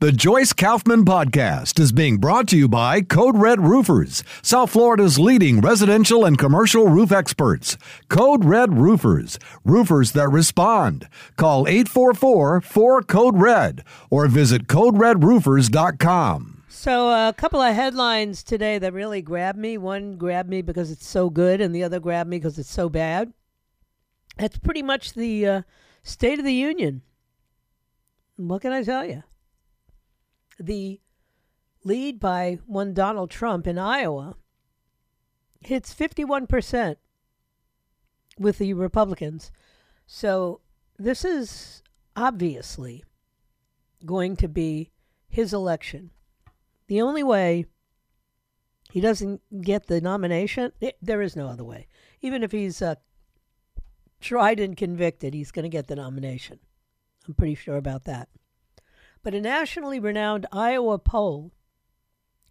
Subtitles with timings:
[0.00, 5.18] The Joyce Kaufman Podcast is being brought to you by Code Red Roofers, South Florida's
[5.18, 7.76] leading residential and commercial roof experts.
[8.08, 11.08] Code Red Roofers, roofers that respond.
[11.36, 16.62] Call 844 4 Code Red or visit CodeRedRoofers.com.
[16.68, 19.78] So, a couple of headlines today that really grabbed me.
[19.78, 22.88] One grabbed me because it's so good, and the other grabbed me because it's so
[22.88, 23.32] bad.
[24.36, 25.62] That's pretty much the uh,
[26.04, 27.02] State of the Union.
[28.36, 29.24] What can I tell you?
[30.58, 31.00] The
[31.84, 34.36] lead by one Donald Trump in Iowa
[35.60, 36.96] hits 51%
[38.38, 39.50] with the Republicans.
[40.06, 40.60] So
[40.98, 41.82] this is
[42.16, 43.04] obviously
[44.04, 44.90] going to be
[45.28, 46.10] his election.
[46.86, 47.66] The only way
[48.90, 51.86] he doesn't get the nomination, it, there is no other way.
[52.22, 52.94] Even if he's uh,
[54.20, 56.58] tried and convicted, he's going to get the nomination.
[57.26, 58.28] I'm pretty sure about that.
[59.22, 61.52] But a nationally renowned Iowa poll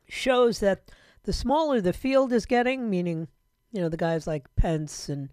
[0.07, 0.91] shows that
[1.23, 3.27] the smaller the field is getting, meaning,
[3.71, 5.29] you know, the guys like Pence and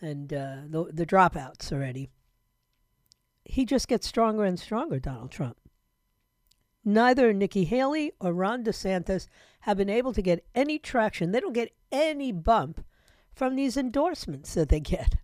[0.00, 2.10] and uh, the, the dropouts already,
[3.44, 5.56] he just gets stronger and stronger, Donald Trump.
[6.84, 9.26] Neither Nikki Haley or Ron DeSantis
[9.60, 11.32] have been able to get any traction.
[11.32, 12.84] They don't get any bump
[13.34, 15.16] from these endorsements that they get,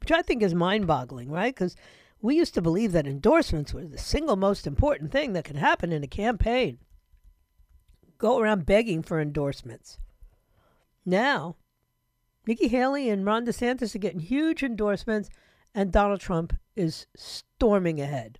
[0.00, 1.54] which I think is mind boggling, right?
[1.54, 1.76] Because
[2.22, 5.90] we used to believe that endorsements were the single most important thing that could happen
[5.92, 6.78] in a campaign.
[8.16, 9.98] Go around begging for endorsements.
[11.04, 11.56] Now,
[12.46, 15.30] Nikki Haley and Ron DeSantis are getting huge endorsements,
[15.74, 18.38] and Donald Trump is storming ahead.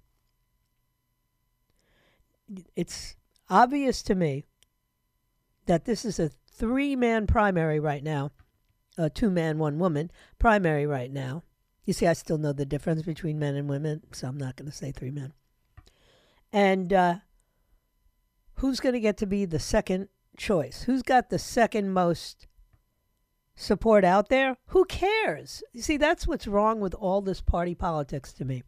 [2.77, 3.17] It's
[3.51, 4.45] obvious to me
[5.67, 8.31] that this is a three man primary right now,
[8.97, 11.43] a two man, one woman primary right now.
[11.85, 14.71] You see, I still know the difference between men and women, so I'm not going
[14.71, 15.33] to say three men.
[16.53, 17.15] And uh,
[18.55, 20.83] who's going to get to be the second choice?
[20.83, 22.47] Who's got the second most
[23.57, 24.57] support out there?
[24.67, 25.63] Who cares?
[25.73, 28.63] You see, that's what's wrong with all this party politics to me.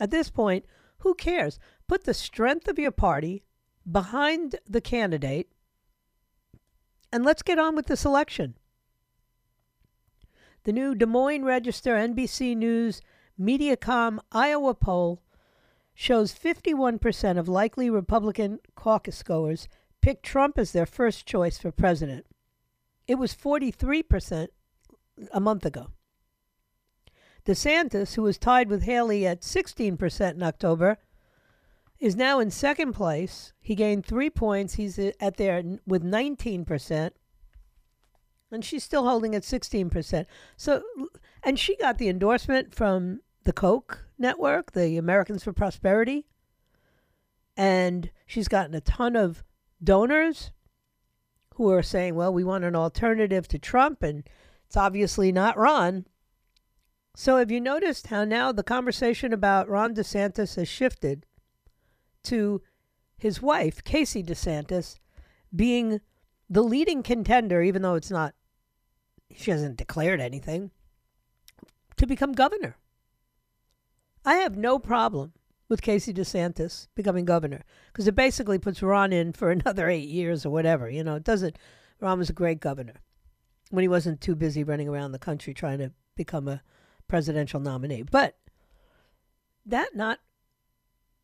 [0.00, 0.64] At this point,
[0.98, 1.58] who cares?
[1.86, 3.44] Put the strength of your party
[3.90, 5.50] behind the candidate
[7.12, 8.54] and let's get on with this election.
[10.64, 13.00] The new Des Moines Register NBC News
[13.40, 15.22] Mediacom Iowa poll
[15.94, 19.68] shows 51% of likely Republican caucus goers
[20.02, 22.26] picked Trump as their first choice for president.
[23.06, 24.48] It was 43%
[25.32, 25.88] a month ago.
[27.46, 30.98] DeSantis, who was tied with Haley at 16% in October,
[31.98, 33.54] is now in second place.
[33.60, 34.74] He gained three points.
[34.74, 37.12] He's at there with 19%
[38.50, 40.26] and she's still holding at 16%.
[40.56, 40.82] So,
[41.42, 46.26] and she got the endorsement from the Koch network, the Americans for Prosperity,
[47.56, 49.44] and she's gotten a ton of
[49.82, 50.50] donors
[51.54, 54.28] who are saying, well, we want an alternative to Trump, and
[54.66, 56.06] it's obviously not Ron.
[57.16, 61.26] So, have you noticed how now the conversation about Ron DeSantis has shifted
[62.24, 62.62] to
[63.18, 64.98] his wife, Casey DeSantis,
[65.54, 66.00] being
[66.48, 68.34] the leading contender, even though it's not
[69.34, 70.70] she hasn't declared anything,
[71.96, 72.76] to become governor.
[74.24, 75.32] I have no problem
[75.68, 80.44] with Casey DeSantis becoming governor because it basically puts Ron in for another eight years
[80.44, 80.90] or whatever.
[80.90, 81.56] You know, it doesn't.
[82.00, 83.00] Ron was a great governor
[83.70, 86.62] when he wasn't too busy running around the country trying to become a
[87.08, 88.02] presidential nominee.
[88.02, 88.36] But
[89.64, 90.18] that not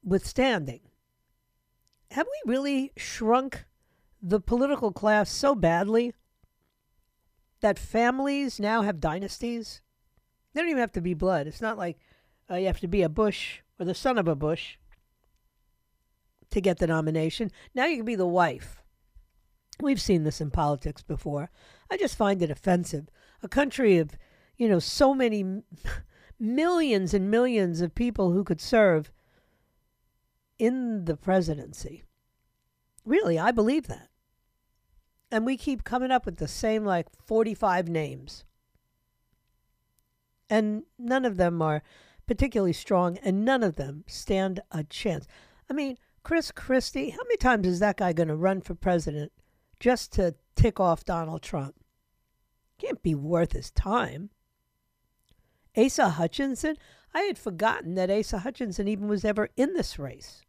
[0.04, 0.80] withstanding,
[2.12, 3.64] have we really shrunk
[4.22, 6.12] the political class so badly
[7.60, 9.80] that families now have dynasties.
[10.52, 11.46] They don't even have to be blood.
[11.46, 11.98] It's not like
[12.50, 14.76] uh, you have to be a Bush or the son of a Bush
[16.50, 17.50] to get the nomination.
[17.74, 18.82] Now you can be the wife.
[19.80, 21.50] We've seen this in politics before.
[21.90, 23.08] I just find it offensive.
[23.42, 24.12] A country of,
[24.56, 25.62] you know, so many
[26.40, 29.12] millions and millions of people who could serve
[30.58, 32.04] in the presidency.
[33.04, 34.08] Really, I believe that.
[35.30, 38.44] And we keep coming up with the same like 45 names.
[40.48, 41.82] And none of them are
[42.26, 45.26] particularly strong, and none of them stand a chance.
[45.68, 49.32] I mean, Chris Christie, how many times is that guy going to run for president
[49.78, 51.76] just to tick off Donald Trump?
[52.78, 54.30] Can't be worth his time.
[55.76, 56.76] Asa Hutchinson,
[57.14, 60.42] I had forgotten that Asa Hutchinson even was ever in this race.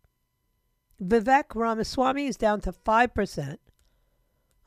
[1.02, 3.58] Vivek Ramaswamy is down to 5%.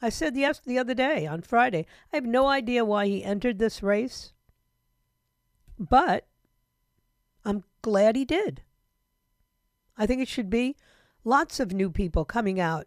[0.03, 1.87] I said yes the other day on Friday.
[2.13, 4.33] I have no idea why he entered this race,
[5.79, 6.27] but
[7.45, 8.63] I'm glad he did.
[9.97, 10.77] I think it should be
[11.25, 12.87] lots of new people coming out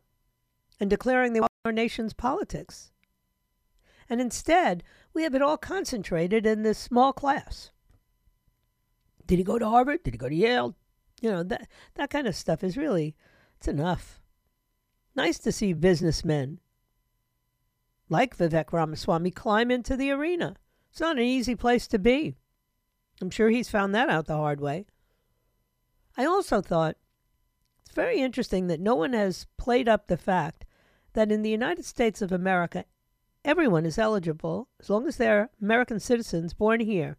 [0.80, 2.92] and declaring they want our nation's politics.
[4.10, 4.84] And instead,
[5.14, 7.72] we have it all concentrated in this small class.
[9.26, 10.04] Did he go to Harvard?
[10.04, 10.76] Did he go to Yale?
[11.22, 13.16] You know, that, that kind of stuff is really,
[13.58, 14.20] it's enough.
[15.16, 16.60] Nice to see businessmen
[18.14, 20.56] like Vivek Ramaswamy climb into the arena.
[20.92, 22.36] It's not an easy place to be.
[23.22, 24.86] I'm sure he's found that out the hard way.
[26.16, 26.96] I also thought
[27.84, 30.66] it's very interesting that no one has played up the fact
[31.14, 32.86] that in the United States of America,
[33.44, 37.18] everyone is eligible, as long as they're American citizens born here,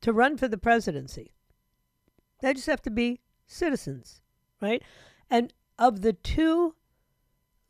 [0.00, 1.32] to run for the presidency.
[2.40, 4.20] They just have to be citizens,
[4.60, 4.82] right?
[5.30, 6.74] And of the two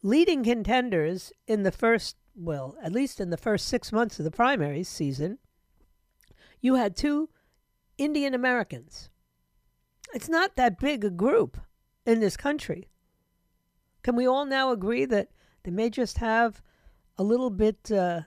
[0.03, 4.31] leading contenders in the first, well, at least in the first six months of the
[4.31, 5.39] primaries season,
[6.61, 7.31] you had two
[7.99, 9.09] Indian Americans.
[10.15, 11.57] It's not that big a group
[12.05, 12.89] in this country.
[14.03, 15.31] Can we all now agree that
[15.65, 16.63] they may just have
[17.19, 18.23] a little bit uh,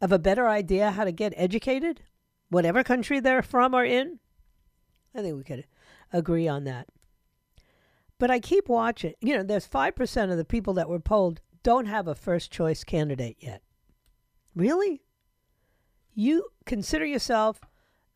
[0.00, 2.02] of a better idea how to get educated,
[2.50, 4.20] whatever country they're from or in?
[5.14, 5.66] I think we could
[6.12, 6.88] agree on that.
[8.18, 9.14] But I keep watching.
[9.20, 12.84] You know, there's 5% of the people that were polled don't have a first choice
[12.84, 13.62] candidate yet.
[14.54, 15.02] Really?
[16.14, 17.60] You consider yourself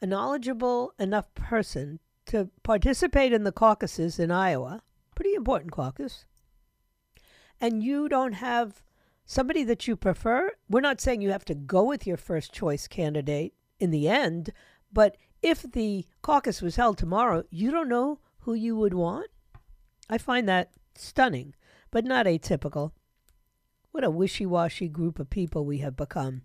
[0.00, 4.82] a knowledgeable enough person to participate in the caucuses in Iowa,
[5.16, 6.26] pretty important caucus,
[7.60, 8.84] and you don't have
[9.24, 12.86] somebody that you prefer, we're not saying you have to go with your first choice
[12.86, 14.52] candidate in the end,
[14.92, 19.28] but if the caucus was held tomorrow, you don't know who you would want?
[20.08, 21.54] I find that stunning,
[21.90, 22.92] but not atypical.
[23.98, 26.42] What a wishy washy group of people we have become.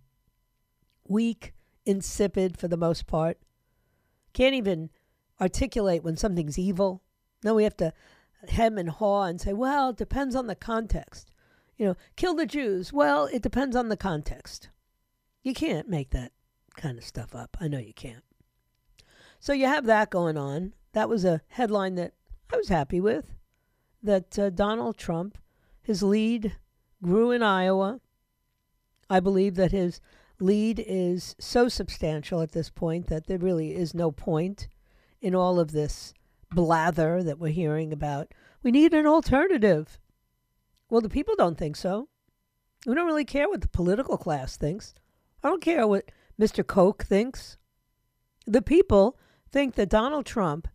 [1.07, 1.53] Weak,
[1.85, 3.37] insipid for the most part.
[4.33, 4.89] Can't even
[5.39, 7.03] articulate when something's evil.
[7.43, 7.93] Now we have to
[8.49, 11.29] hem and haw and say, well, it depends on the context.
[11.77, 12.91] You know, kill the Jews.
[12.91, 14.69] Well, it depends on the context.
[15.43, 16.31] You can't make that
[16.75, 17.55] kind of stuff up.
[17.61, 18.23] I know you can't.
[19.39, 20.73] So you have that going on.
[20.93, 22.13] That was a headline that
[22.51, 23.35] I was happy with.
[24.01, 25.37] That uh, Donald Trump,
[25.83, 26.55] his lead
[27.03, 27.99] grew in Iowa.
[29.09, 30.01] I believe that his
[30.39, 34.67] lead is so substantial at this point that there really is no point
[35.21, 36.13] in all of this
[36.51, 38.33] blather that we're hearing about.
[38.63, 39.99] We need an alternative.
[40.89, 42.09] Well, the people don't think so.
[42.85, 44.93] We don't really care what the political class thinks.
[45.43, 46.65] I don't care what Mr.
[46.65, 47.57] Koch thinks.
[48.45, 49.17] The people
[49.51, 50.67] think that Donald Trump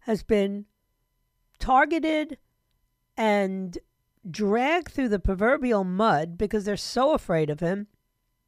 [0.00, 0.66] has been
[1.58, 2.38] targeted
[3.16, 3.78] and
[4.30, 7.86] dragged through the proverbial mud because they're so afraid of him.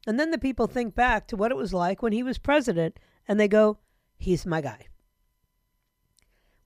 [0.07, 2.99] And then the people think back to what it was like when he was president
[3.27, 3.77] and they go,
[4.17, 4.87] he's my guy.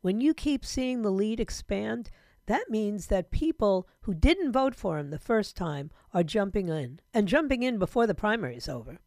[0.01, 2.09] When you keep seeing the lead expand,
[2.45, 6.99] that means that people who didn't vote for him the first time are jumping in
[7.13, 8.99] and jumping in before the primary is over.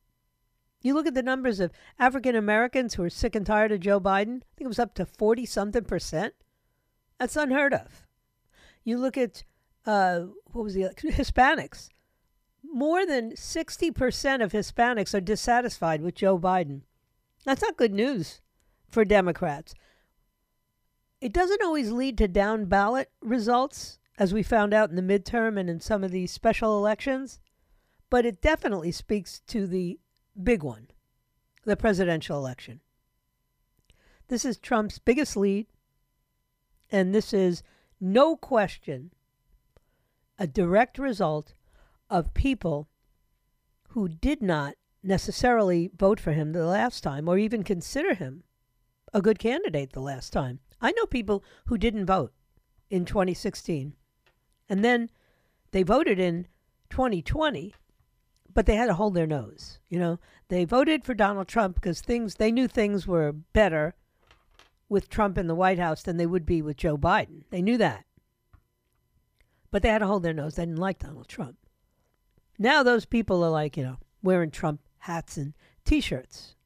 [0.80, 4.00] You look at the numbers of African Americans who are sick and tired of Joe
[4.00, 6.34] Biden, I think it was up to 40 something percent.
[7.18, 8.06] That's unheard of.
[8.84, 9.44] You look at,
[9.86, 10.20] uh,
[10.52, 10.82] what was the?
[11.02, 11.88] Hispanics.
[12.62, 16.82] More than 60% of Hispanics are dissatisfied with Joe Biden.
[17.44, 18.40] That's not good news
[18.88, 19.74] for Democrats.
[21.20, 25.58] It doesn't always lead to down ballot results, as we found out in the midterm
[25.58, 27.38] and in some of these special elections,
[28.10, 29.98] but it definitely speaks to the
[30.42, 30.88] big one
[31.64, 32.80] the presidential election.
[34.28, 35.66] This is Trump's biggest lead,
[36.92, 37.64] and this is
[38.00, 39.10] no question
[40.38, 41.54] a direct result
[42.10, 42.88] of people
[43.90, 48.42] who did not necessarily vote for him the last time or even consider him
[49.14, 50.60] a good candidate the last time.
[50.80, 52.32] I know people who didn't vote
[52.90, 53.94] in 2016.
[54.68, 55.10] And then
[55.70, 56.46] they voted in
[56.90, 57.74] 2020,
[58.52, 59.78] but they had to hold their nose.
[59.88, 63.94] You know, they voted for Donald Trump because things they knew things were better
[64.88, 67.42] with Trump in the White House than they would be with Joe Biden.
[67.50, 68.04] They knew that.
[69.76, 70.54] But they had to hold their nose.
[70.54, 71.58] They didn't like Donald Trump.
[72.58, 75.52] Now those people are like, you know, wearing Trump hats and
[75.84, 76.56] t shirts.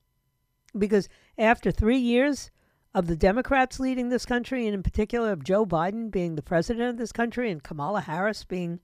[0.78, 2.52] Because after three years
[2.94, 6.88] of the Democrats leading this country, and in particular of Joe Biden being the president
[6.88, 8.78] of this country and Kamala Harris being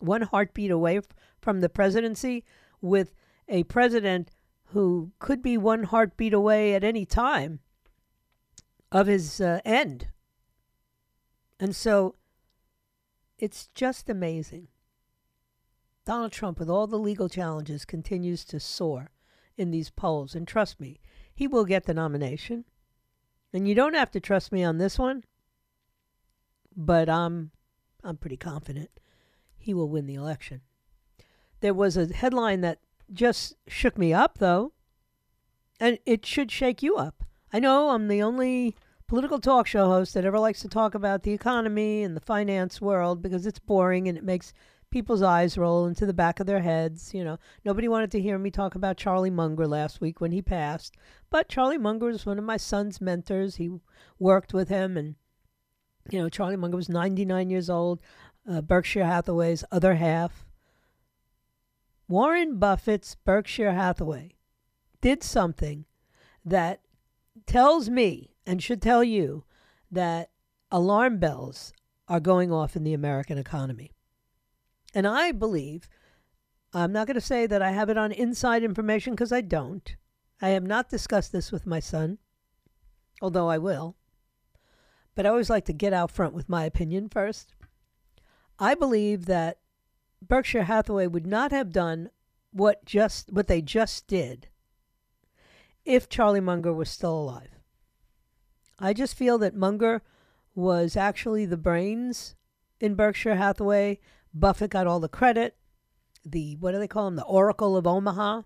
[0.00, 1.00] one heartbeat away
[1.40, 2.44] from the presidency,
[2.80, 3.14] with
[3.48, 4.32] a president
[4.72, 7.60] who could be one heartbeat away at any time
[8.90, 10.08] of his uh, end.
[11.60, 12.16] And so
[13.38, 14.68] it's just amazing.
[16.04, 19.10] Donald Trump, with all the legal challenges, continues to soar
[19.56, 20.34] in these polls.
[20.34, 21.00] And trust me,
[21.34, 22.64] he will get the nomination.
[23.52, 25.24] And you don't have to trust me on this one,
[26.76, 27.50] but I'm
[28.04, 28.90] I'm pretty confident
[29.56, 30.60] he will win the election.
[31.60, 32.78] There was a headline that
[33.12, 34.72] just shook me up though,
[35.80, 37.24] and it should shake you up.
[37.52, 38.76] I know I'm the only
[39.08, 42.78] political talk show host that ever likes to talk about the economy and the finance
[42.80, 44.52] world because it's boring and it makes
[44.90, 47.14] people's eyes roll into the back of their heads.
[47.14, 50.42] You know, nobody wanted to hear me talk about Charlie Munger last week when he
[50.42, 50.94] passed,
[51.30, 53.56] but Charlie Munger was one of my son's mentors.
[53.56, 53.70] He
[54.18, 55.14] worked with him, and
[56.10, 58.00] you know, Charlie Munger was 99 years old,
[58.48, 60.44] uh, Berkshire Hathaway's other half.
[62.08, 64.34] Warren Buffett's Berkshire Hathaway
[65.00, 65.86] did something
[66.44, 66.80] that
[67.46, 69.44] tells me and should tell you
[69.90, 70.30] that
[70.72, 71.74] alarm bells
[72.08, 73.92] are going off in the American economy.
[74.94, 75.86] And I believe,
[76.72, 79.94] I'm not going to say that I have it on inside information because I don't.
[80.40, 82.16] I have not discussed this with my son,
[83.20, 83.96] although I will.
[85.14, 87.52] But I always like to get out front with my opinion first.
[88.58, 89.58] I believe that
[90.26, 92.08] Berkshire Hathaway would not have done
[92.50, 94.48] what just what they just did
[95.84, 97.57] if Charlie Munger was still alive.
[98.78, 100.02] I just feel that Munger
[100.54, 102.34] was actually the brains
[102.80, 103.98] in Berkshire Hathaway
[104.34, 105.56] Buffett got all the credit.
[106.24, 107.16] The what do they call him?
[107.16, 108.42] The Oracle of Omaha.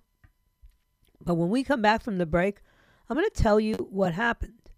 [1.21, 2.61] But when we come back from the break,
[3.09, 4.71] I'm going to tell you what happened.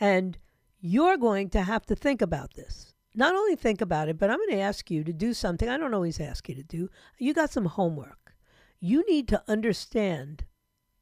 [0.00, 0.38] And
[0.80, 2.94] you're going to have to think about this.
[3.14, 5.76] Not only think about it, but I'm going to ask you to do something I
[5.76, 6.88] don't always ask you to do.
[7.18, 8.34] You got some homework.
[8.80, 10.44] You need to understand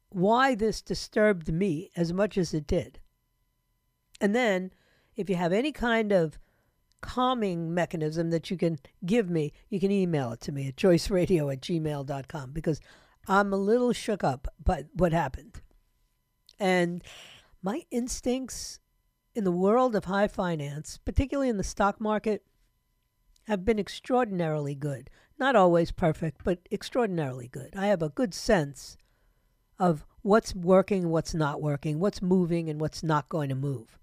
[0.09, 2.99] why this disturbed me as much as it did.
[4.19, 4.71] And then,
[5.15, 6.39] if you have any kind of
[7.01, 11.51] calming mechanism that you can give me, you can email it to me at joyceradio
[11.51, 12.79] at gmail.com because
[13.27, 15.61] I'm a little shook up by what happened.
[16.59, 17.03] And
[17.61, 18.79] my instincts
[19.35, 22.43] in the world of high finance, particularly in the stock market,
[23.45, 25.09] have been extraordinarily good.
[25.39, 27.75] Not always perfect, but extraordinarily good.
[27.75, 28.97] I have a good sense
[29.77, 33.99] of what's working, what's not working, what's moving, and what's not going to move.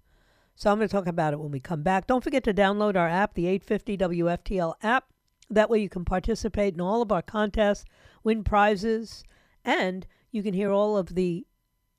[0.55, 2.07] So I'm going to talk about it when we come back.
[2.07, 5.11] Don't forget to download our app, the 850 WFTL app.
[5.49, 7.85] That way you can participate in all of our contests,
[8.23, 9.23] win prizes,
[9.63, 11.45] and you can hear all of the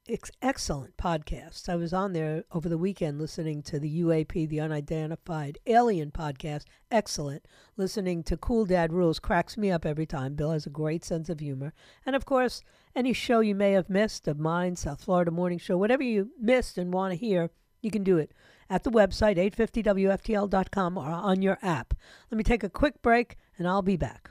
[0.09, 1.69] ex- excellent podcasts.
[1.69, 6.65] I was on there over the weekend listening to the UAP, the Unidentified Alien podcast.
[6.91, 7.47] Excellent.
[7.77, 10.35] Listening to Cool Dad Rules cracks me up every time.
[10.35, 11.73] Bill has a great sense of humor.
[12.05, 12.63] And of course,
[12.95, 16.79] any show you may have missed of mine, South Florida Morning Show, whatever you missed
[16.79, 17.51] and want to hear,
[17.87, 18.33] you can do it
[18.69, 21.95] at the website, 850WFTL.com, or on your app.
[22.31, 24.31] Let me take a quick break, and I'll be back.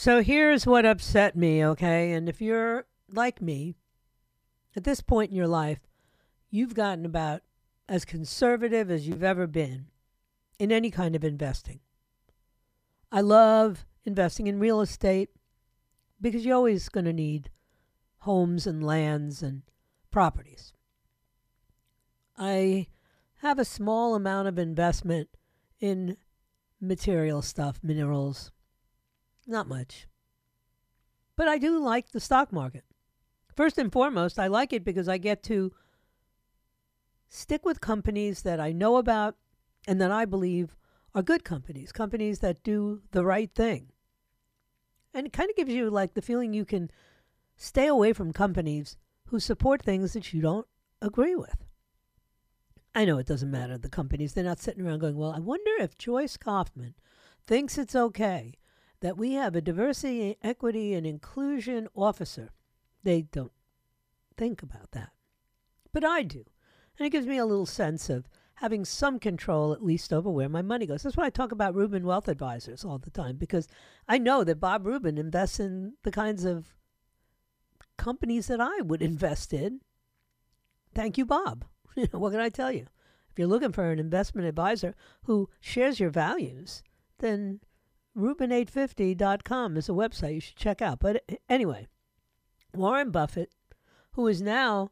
[0.00, 2.12] So here's what upset me, okay?
[2.12, 3.76] And if you're like me,
[4.74, 5.80] at this point in your life,
[6.48, 7.42] you've gotten about
[7.86, 9.88] as conservative as you've ever been
[10.58, 11.80] in any kind of investing.
[13.12, 15.28] I love investing in real estate
[16.18, 17.50] because you're always going to need
[18.20, 19.64] homes and lands and
[20.10, 20.72] properties.
[22.38, 22.86] I
[23.42, 25.28] have a small amount of investment
[25.78, 26.16] in
[26.80, 28.50] material stuff, minerals,
[29.50, 30.06] not much.
[31.36, 32.84] But I do like the stock market.
[33.56, 35.72] First and foremost, I like it because I get to
[37.28, 39.36] stick with companies that I know about
[39.86, 40.76] and that I believe
[41.14, 43.88] are good companies, companies that do the right thing.
[45.12, 46.90] And it kind of gives you like the feeling you can
[47.56, 50.66] stay away from companies who support things that you don't
[51.02, 51.64] agree with.
[52.94, 54.34] I know it doesn't matter, the companies.
[54.34, 56.94] They're not sitting around going, well, I wonder if Joyce Kaufman
[57.46, 58.58] thinks it's okay
[59.00, 62.50] that we have a diversity, equity, and inclusion officer.
[63.02, 63.52] They don't
[64.36, 65.10] think about that.
[65.92, 66.44] But I do.
[66.98, 70.48] And it gives me a little sense of having some control at least over where
[70.48, 71.02] my money goes.
[71.02, 73.66] That's why I talk about Rubin Wealth Advisors all the time because
[74.06, 76.74] I know that Bob Rubin invests in the kinds of
[77.96, 79.80] companies that I would invest in.
[80.94, 81.64] Thank you, Bob.
[82.10, 82.86] what can I tell you?
[83.30, 86.82] If you're looking for an investment advisor who shares your values,
[87.18, 87.60] then
[88.20, 91.00] Rubin850.com is a website you should check out.
[91.00, 91.88] But eh, anyway,
[92.74, 93.50] Warren Buffett,
[94.12, 94.90] who is now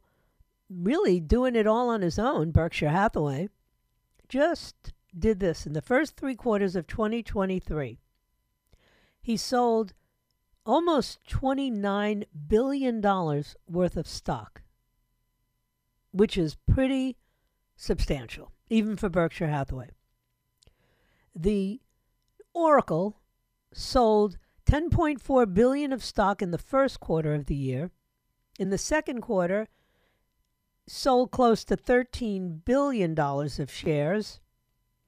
[0.71, 3.49] really doing it all on his own, Berkshire Hathaway,
[4.29, 7.99] just did this in the first three quarters of 2023.
[9.21, 9.95] He sold
[10.65, 13.01] almost $29 billion
[13.69, 14.63] worth of stock,
[16.13, 17.17] which is pretty
[17.77, 19.89] substantial, even for Berkshire Hathaway.
[21.35, 21.81] The
[22.59, 23.21] Oracle
[23.73, 24.37] sold
[24.67, 27.93] 10.4 billion of stock in the first quarter of the year.
[28.59, 29.69] In the second quarter,
[30.89, 34.41] sold close to 13 billion dollars of shares,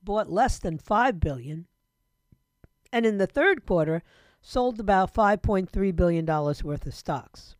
[0.00, 1.66] bought less than 5 billion.
[2.92, 4.04] And in the third quarter,
[4.40, 7.56] sold about 5.3 billion dollars worth of stocks.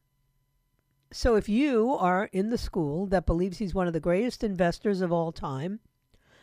[1.13, 5.01] So if you are in the school that believes he's one of the greatest investors
[5.01, 5.81] of all time,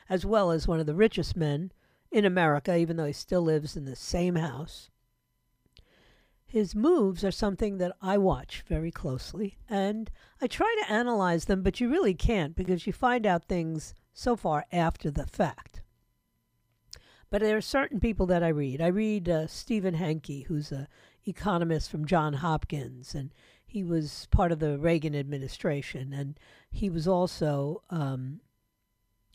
[0.10, 1.72] as well as one of the richest men
[2.12, 4.90] in America, even though he still lives in the same house.
[6.46, 10.10] His moves are something that I watch very closely, and
[10.42, 14.38] I try to analyze them, but you really can't because you find out things so
[14.38, 15.82] far after the fact.
[17.30, 18.82] But there are certain people that I read.
[18.82, 20.88] I read uh, Stephen Hanke, who's an
[21.26, 23.34] economist from John Hopkins, and
[23.66, 26.40] he was part of the Reagan administration, and
[26.72, 28.40] he was also um,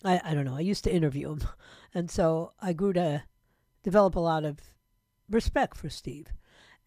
[0.05, 0.57] I, I don't know.
[0.57, 1.43] I used to interview him.
[1.95, 3.25] And so I grew to
[3.83, 4.61] develop a lot of
[5.29, 6.29] respect for Steve.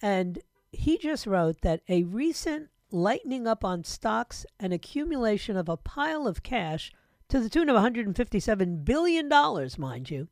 [0.02, 0.40] And
[0.72, 6.26] he just wrote that a recent lightening up on stocks and accumulation of a pile
[6.26, 6.92] of cash
[7.30, 9.30] to the tune of $157 billion,
[9.78, 10.28] mind you,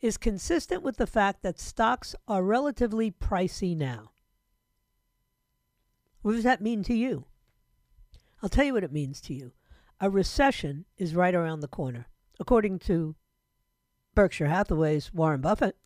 [0.00, 4.10] is consistent with the fact that stocks are relatively pricey now.
[6.22, 7.26] What does that mean to you?
[8.42, 9.52] I'll tell you what it means to you
[10.00, 12.06] a recession is right around the corner,
[12.38, 13.14] according to
[14.14, 15.76] Berkshire Hathaway's Warren Buffett.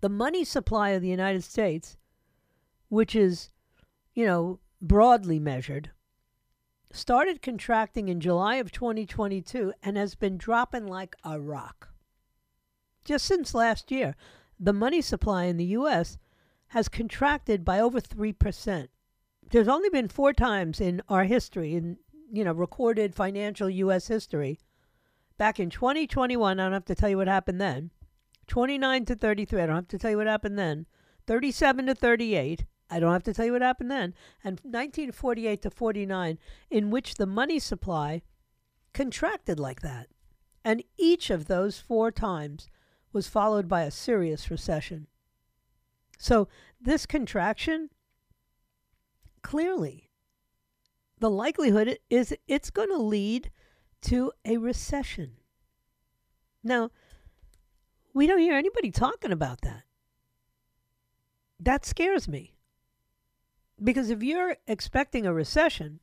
[0.00, 1.96] The money supply of the United States,
[2.88, 3.50] which is,
[4.14, 5.90] you know, broadly measured,
[6.90, 11.90] started contracting in July of 2022 and has been dropping like a rock.
[13.04, 14.14] Just since last year,
[14.58, 16.18] the money supply in the U.S.
[16.68, 18.88] has contracted by over 3%.
[19.50, 21.98] There's only been four times in our history, in
[22.32, 24.08] you know, recorded financial U.S.
[24.08, 24.58] history.
[25.36, 27.90] Back in 2021, I don't have to tell you what happened then.
[28.48, 30.86] 29 to 33, I don't have to tell you what happened then.
[31.26, 34.14] 37 to 38, I don't have to tell you what happened then.
[34.42, 36.38] And 1948 to 49,
[36.70, 38.22] in which the money supply
[38.92, 40.08] contracted like that.
[40.64, 42.68] And each of those four times
[43.12, 45.06] was followed by a serious recession.
[46.18, 46.48] So
[46.80, 47.90] this contraction
[49.42, 50.11] clearly
[51.22, 53.48] the likelihood is it's going to lead
[54.02, 55.34] to a recession.
[56.64, 56.90] Now,
[58.12, 59.84] we don't hear anybody talking about that.
[61.60, 62.56] That scares me.
[63.80, 66.00] Because if you're expecting a recession,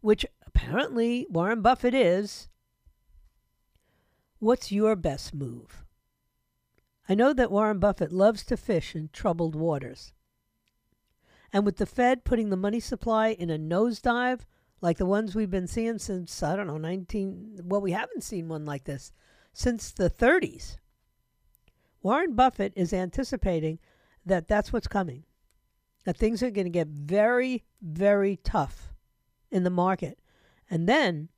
[0.00, 2.48] which apparently Warren Buffett is,
[4.38, 5.84] what's your best move?
[7.08, 10.12] I know that Warren Buffett loves to fish in troubled waters.
[11.54, 14.40] And with the Fed putting the money supply in a nosedive,
[14.80, 18.48] like the ones we've been seeing since, I don't know, 19, well, we haven't seen
[18.48, 19.12] one like this
[19.52, 20.78] since the 30s.
[22.02, 23.78] Warren Buffett is anticipating
[24.26, 25.26] that that's what's coming,
[26.04, 28.92] that things are going to get very, very tough
[29.52, 30.18] in the market.
[30.68, 31.28] And then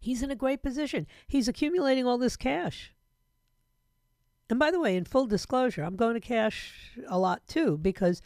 [0.00, 1.06] he's in a great position.
[1.28, 2.92] He's accumulating all this cash.
[4.50, 8.20] And by the way, in full disclosure, I'm going to cash a lot too because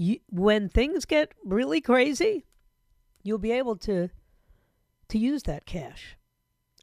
[0.00, 2.46] you, when things get really crazy,
[3.22, 4.08] you'll be able to
[5.08, 6.16] to use that cash.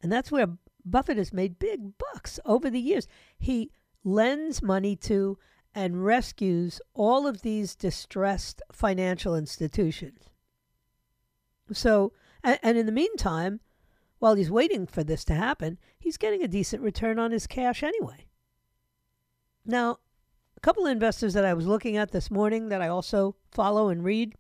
[0.03, 3.07] And that's where Buffett has made big bucks over the years.
[3.39, 3.71] He
[4.03, 5.39] lends money to
[5.73, 10.29] and rescues all of these distressed financial institutions.
[11.73, 13.61] So, and, and in the meantime,
[14.19, 17.81] while he's waiting for this to happen, he's getting a decent return on his cash
[17.81, 18.27] anyway.
[19.65, 19.99] Now,
[20.67, 24.03] couple of investors that I was looking at this morning that I also follow and
[24.03, 24.35] read,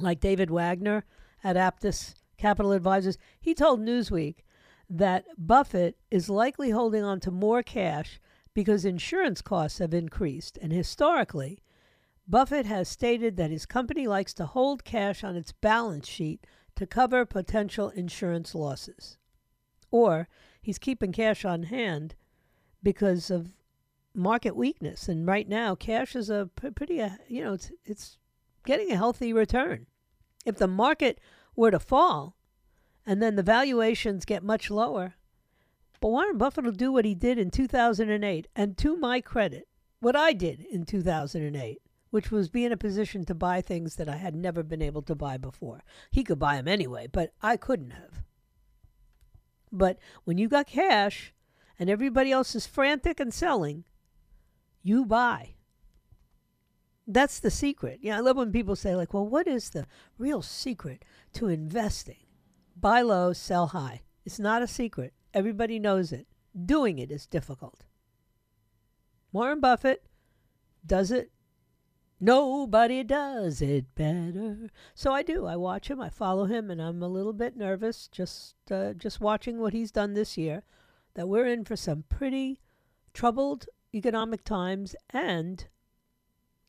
[0.00, 1.04] like David Wagner
[1.44, 4.36] at Aptus Capital Advisors, he told Newsweek
[4.88, 8.18] that Buffett is likely holding on to more cash
[8.54, 10.58] because insurance costs have increased.
[10.62, 11.62] And historically,
[12.26, 16.46] Buffett has stated that his company likes to hold cash on its balance sheet
[16.76, 19.18] to cover potential insurance losses.
[19.90, 20.28] Or
[20.62, 22.14] he's keeping cash on hand
[22.82, 23.55] because of
[24.16, 25.08] market weakness.
[25.08, 28.18] And right now, cash is a pretty, uh, you know, it's, it's
[28.64, 29.86] getting a healthy return.
[30.44, 31.20] If the market
[31.54, 32.36] were to fall
[33.04, 35.14] and then the valuations get much lower,
[36.00, 38.48] but Warren Buffett will do what he did in 2008.
[38.54, 39.68] And to my credit,
[40.00, 44.08] what I did in 2008 which was be in a position to buy things that
[44.08, 45.82] I had never been able to buy before.
[46.10, 48.22] He could buy them anyway, but I couldn't have.
[49.72, 51.34] But when you got cash
[51.78, 53.84] and everybody else is frantic and selling,
[54.86, 55.54] you buy.
[57.06, 58.00] That's the secret.
[58.02, 59.86] Yeah, I love when people say, like, well, what is the
[60.18, 62.26] real secret to investing?
[62.76, 64.02] Buy low, sell high.
[64.24, 65.12] It's not a secret.
[65.32, 66.26] Everybody knows it.
[66.64, 67.84] Doing it is difficult.
[69.32, 70.04] Warren Buffett
[70.86, 71.30] does it
[72.18, 74.70] Nobody does it better.
[74.94, 75.44] So I do.
[75.44, 76.00] I watch him.
[76.00, 79.90] I follow him, and I'm a little bit nervous just uh, just watching what he's
[79.90, 80.62] done this year.
[81.14, 82.60] That we're in for some pretty
[83.12, 85.66] troubled economic times, and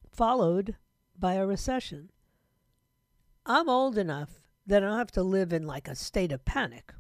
[0.09, 0.75] followed
[1.17, 2.09] by a recession.
[3.45, 6.93] I'm old enough that I don't have to live in like a state of panic,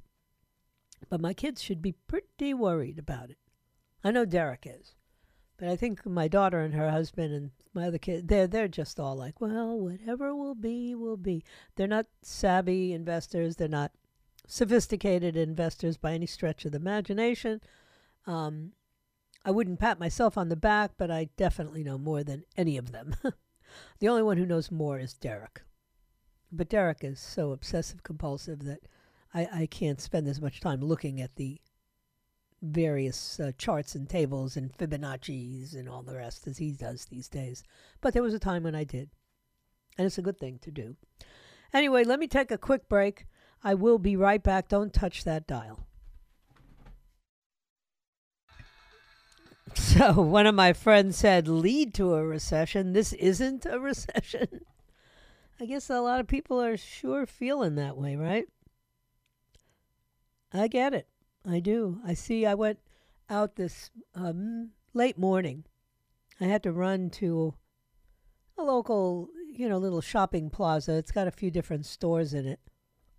[1.09, 3.37] but my kids should be pretty worried about it.
[4.03, 4.95] I know Derek is.
[5.57, 8.99] But I think my daughter and her husband and my other kid, they're they're just
[8.99, 11.43] all like, well, whatever will be, will be.
[11.75, 13.55] They're not savvy investors.
[13.55, 13.91] They're not
[14.47, 17.61] sophisticated investors by any stretch of the imagination.
[18.27, 18.73] Um,
[19.47, 22.91] I wouldn't pat myself on the back, but I definitely know more than any of
[22.91, 23.15] them.
[23.99, 25.61] the only one who knows more is Derek.
[26.51, 28.81] But Derek is so obsessive compulsive that
[29.33, 31.61] I, I can't spend as much time looking at the
[32.61, 37.29] various uh, charts and tables and Fibonacci's and all the rest as he does these
[37.29, 37.63] days.
[38.01, 39.11] But there was a time when I did.
[39.97, 40.97] And it's a good thing to do.
[41.73, 43.27] Anyway, let me take a quick break.
[43.63, 44.67] I will be right back.
[44.67, 45.86] Don't touch that dial.
[49.77, 52.93] So, one of my friends said, lead to a recession.
[52.93, 54.61] This isn't a recession.
[55.59, 58.45] I guess a lot of people are sure feeling that way, right?
[60.53, 61.07] I get it.
[61.47, 61.99] I do.
[62.05, 62.45] I see.
[62.45, 62.79] I went
[63.29, 65.63] out this um, late morning.
[66.41, 67.53] I had to run to
[68.57, 70.93] a local, you know, little shopping plaza.
[70.93, 72.59] It's got a few different stores in it.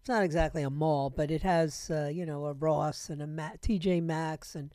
[0.01, 3.27] It's not exactly a mall, but it has, uh, you know, a Ross and a
[3.27, 4.73] Ma- TJ Maxx and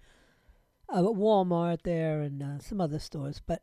[0.89, 3.41] a Walmart there and uh, some other stores.
[3.45, 3.61] But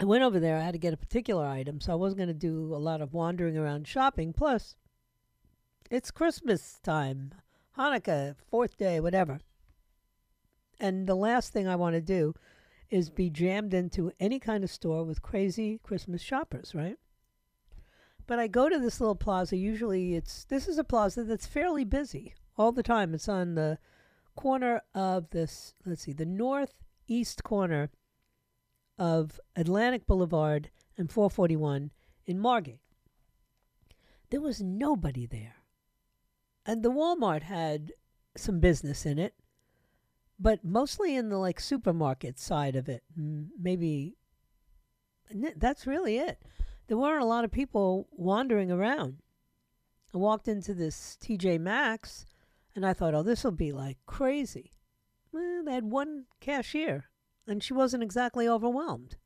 [0.00, 0.56] I went over there.
[0.56, 3.00] I had to get a particular item, so I wasn't going to do a lot
[3.00, 4.32] of wandering around shopping.
[4.32, 4.76] Plus,
[5.90, 7.34] it's Christmas time.
[7.78, 9.40] Hanukkah, fourth day, whatever.
[10.80, 12.34] And the last thing I want to do
[12.90, 16.96] is be jammed into any kind of store with crazy Christmas shoppers, right?
[18.26, 19.56] But I go to this little plaza.
[19.56, 23.14] Usually, it's this is a plaza that's fairly busy all the time.
[23.14, 23.78] It's on the
[24.34, 25.74] corner of this.
[25.84, 27.90] Let's see, the northeast corner
[28.98, 31.90] of Atlantic Boulevard and 441
[32.26, 32.80] in Margate.
[34.30, 35.56] There was nobody there
[36.66, 37.92] and the Walmart had
[38.36, 39.34] some business in it,
[40.38, 43.02] but mostly in the like supermarket side of it.
[43.16, 44.16] Maybe
[45.56, 46.42] that's really it.
[46.86, 49.18] There weren't a lot of people wandering around.
[50.14, 52.26] I walked into this TJ Maxx
[52.74, 54.72] and I thought, oh, this will be like crazy.
[55.32, 57.06] Well, they had one cashier
[57.46, 59.16] and she wasn't exactly overwhelmed.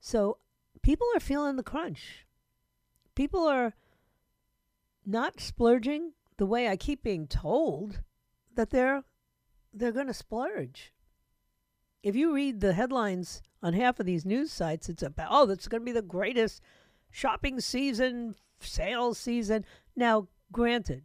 [0.00, 0.38] So
[0.82, 2.26] people are feeling the crunch.
[3.14, 3.74] People are
[5.04, 8.02] not splurging the way I keep being told
[8.54, 9.04] that they're
[9.72, 10.92] they're going to splurge.
[12.02, 15.68] If you read the headlines on half of these news sites, it's about oh, that's
[15.68, 16.60] going to be the greatest
[17.10, 19.64] shopping season, sales season.
[19.94, 21.04] Now, granted,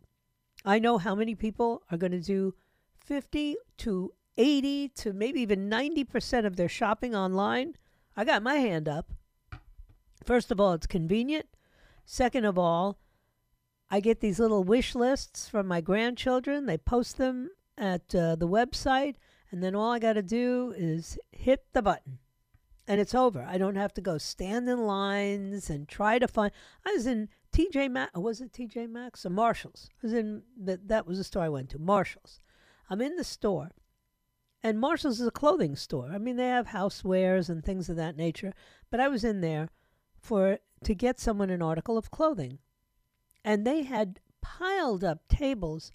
[0.63, 2.55] I know how many people are going to do
[3.05, 7.75] 50 to 80 to maybe even 90% of their shopping online.
[8.15, 9.11] I got my hand up.
[10.23, 11.47] First of all, it's convenient.
[12.05, 12.99] Second of all,
[13.89, 16.65] I get these little wish lists from my grandchildren.
[16.65, 19.15] They post them at uh, the website,
[19.49, 22.19] and then all I got to do is hit the button,
[22.87, 23.45] and it's over.
[23.47, 26.51] I don't have to go stand in lines and try to find.
[26.85, 28.17] I was in TJ Maxx.
[28.17, 29.89] Was it TJ Maxx or Marshalls?
[29.91, 30.87] I was in that.
[30.87, 31.79] That was the store I went to.
[31.79, 32.39] Marshalls.
[32.89, 33.71] I'm in the store,
[34.63, 36.09] and Marshalls is a clothing store.
[36.13, 38.53] I mean, they have housewares and things of that nature.
[38.89, 39.69] But I was in there
[40.19, 42.59] for to get someone an article of clothing
[43.43, 45.91] and they had piled up tables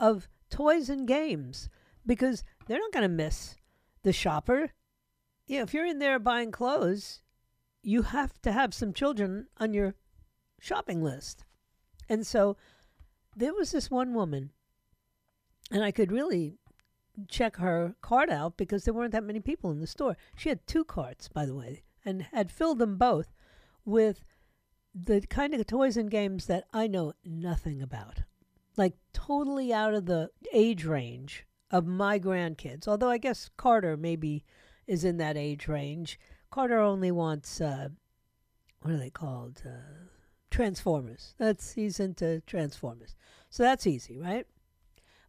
[0.00, 1.68] of toys and games
[2.06, 3.56] because they're not going to miss
[4.02, 4.70] the shopper.
[5.48, 7.22] Know, if you're in there buying clothes,
[7.82, 9.94] you have to have some children on your
[10.60, 11.44] shopping list.
[12.08, 12.56] And so
[13.36, 14.50] there was this one woman,
[15.70, 16.54] and I could really
[17.28, 20.16] check her cart out because there weren't that many people in the store.
[20.36, 23.34] She had two carts, by the way, and had filled them both
[23.84, 24.24] with
[24.94, 28.22] the kind of toys and games that I know nothing about.
[28.76, 32.86] Like totally out of the age range of my grandkids.
[32.86, 34.44] Although I guess Carter maybe
[34.86, 36.18] is in that age range.
[36.50, 37.88] Carter only wants uh,
[38.80, 39.62] what are they called?
[39.64, 40.08] Uh,
[40.58, 41.36] Transformers.
[41.38, 43.14] That's he's into Transformers.
[43.48, 44.44] So that's easy, right?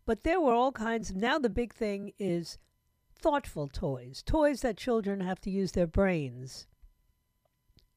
[0.03, 1.13] But there were all kinds.
[1.13, 2.57] Now the big thing is
[3.15, 6.65] thoughtful toys, toys that children have to use their brains,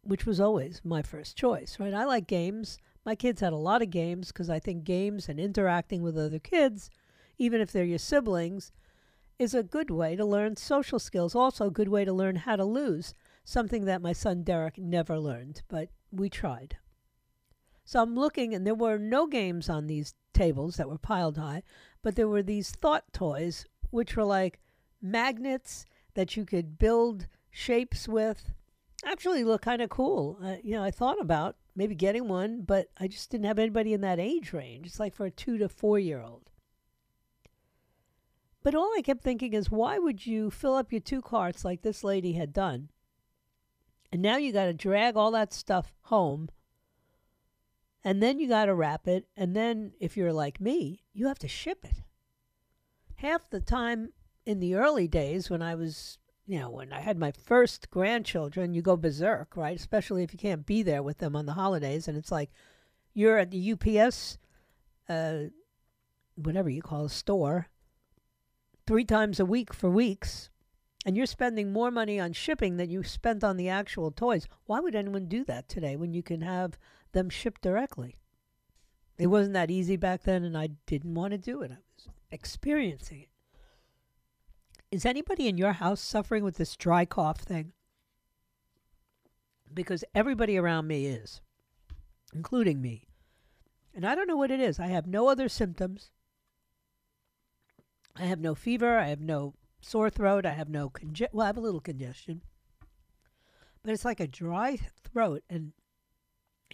[0.03, 1.95] which was always my first choice, right?
[1.95, 2.77] I like games.
[3.03, 6.39] My kids had a lot of games because I think games and interacting with other
[6.39, 6.91] kids,
[7.39, 8.73] even if they're your siblings,
[9.39, 11.35] is a good way to learn social skills.
[11.35, 15.19] Also, a good way to learn how to lose, something that my son Derek never
[15.19, 16.77] learned, but we tried.
[17.93, 21.63] So I'm looking, and there were no games on these tables that were piled high,
[22.01, 24.61] but there were these thought toys, which were like
[25.03, 28.55] magnets that you could build shapes with.
[29.05, 30.39] Actually, look kind of cool.
[30.43, 33.93] Uh, you know, I thought about maybe getting one, but I just didn't have anybody
[33.93, 34.87] in that age range.
[34.87, 36.49] It's like for a two to four year old.
[38.63, 41.83] But all I kept thinking is, why would you fill up your two carts like
[41.83, 42.89] this lady had done?
[44.11, 46.49] And now you got to drag all that stuff home
[48.05, 49.27] and then you got to wrap it.
[49.37, 52.03] And then, if you're like me, you have to ship it.
[53.17, 54.13] Half the time
[54.45, 58.75] in the early days when I was, you know, when I had my first grandchildren,
[58.75, 59.77] you go berserk, right?
[59.77, 62.09] Especially if you can't be there with them on the holidays.
[62.09, 62.51] And it's like
[63.15, 64.39] you're at the UPS,
[65.09, 65.45] uh,
[66.35, 67.69] whatever you call a store,
[68.87, 70.51] three times a week for weeks.
[71.05, 74.47] And you're spending more money on shipping than you spent on the actual toys.
[74.67, 76.79] Why would anyone do that today when you can have
[77.13, 78.17] them shipped directly.
[79.19, 81.71] It wasn't that easy back then, and I didn't want to do it.
[81.71, 83.29] I was experiencing it.
[84.91, 87.73] Is anybody in your house suffering with this dry cough thing?
[89.73, 91.41] Because everybody around me is,
[92.35, 93.07] including me.
[93.95, 94.79] And I don't know what it is.
[94.79, 96.11] I have no other symptoms.
[98.17, 98.99] I have no fever.
[98.99, 100.45] I have no sore throat.
[100.45, 102.43] I have no conge- well, I have a little congestion.
[103.83, 105.73] But it's like a dry throat and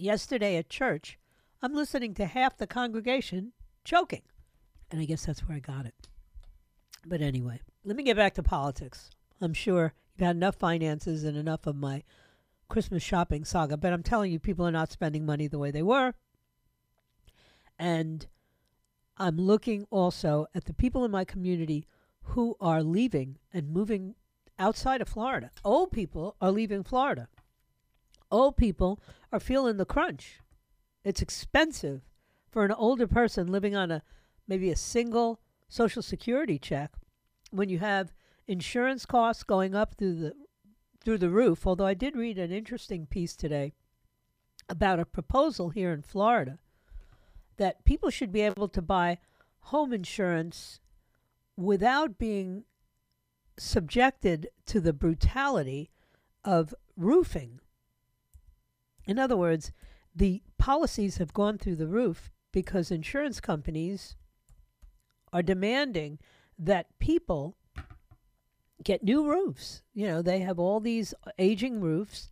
[0.00, 1.18] yesterday at church,
[1.62, 3.52] I'm listening to half the congregation
[3.84, 4.22] choking.
[4.90, 6.08] And I guess that's where I got it.
[7.06, 9.10] But anyway, let me get back to politics.
[9.40, 12.02] I'm sure you've had enough finances and enough of my
[12.68, 15.82] Christmas shopping saga, but I'm telling you, people are not spending money the way they
[15.82, 16.14] were.
[17.78, 18.26] And
[19.16, 21.86] I'm looking also at the people in my community
[22.22, 24.14] who are leaving and moving
[24.58, 25.50] outside of Florida.
[25.64, 27.28] Old people are leaving Florida
[28.30, 29.00] old people
[29.32, 30.40] are feeling the crunch.
[31.04, 32.02] It's expensive
[32.50, 34.02] for an older person living on a
[34.46, 36.92] maybe a single social security check
[37.50, 38.12] when you have
[38.46, 40.34] insurance costs going up through the
[41.02, 41.66] through the roof.
[41.66, 43.72] Although I did read an interesting piece today
[44.68, 46.58] about a proposal here in Florida
[47.56, 49.18] that people should be able to buy
[49.60, 50.80] home insurance
[51.56, 52.64] without being
[53.58, 55.90] subjected to the brutality
[56.44, 57.60] of roofing
[59.08, 59.72] in other words,
[60.14, 64.16] the policies have gone through the roof because insurance companies
[65.32, 66.18] are demanding
[66.58, 67.56] that people
[68.82, 69.82] get new roofs.
[69.94, 72.30] You know, they have all these aging roofs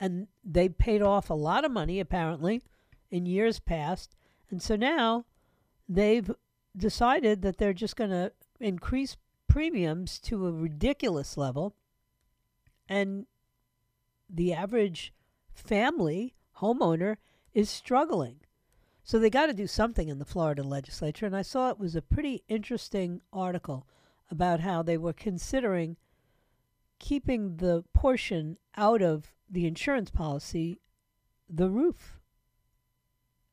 [0.00, 2.62] and they paid off a lot of money apparently
[3.10, 4.16] in years past.
[4.50, 5.26] And so now
[5.88, 6.30] they've
[6.76, 9.16] decided that they're just going to increase
[9.48, 11.74] premiums to a ridiculous level
[12.88, 13.26] and
[14.28, 15.12] the average
[15.52, 17.16] family homeowner
[17.54, 18.40] is struggling.
[19.04, 21.26] So they got to do something in the Florida legislature.
[21.26, 23.86] And I saw it was a pretty interesting article
[24.30, 25.96] about how they were considering
[26.98, 30.80] keeping the portion out of the insurance policy
[31.48, 32.20] the roof.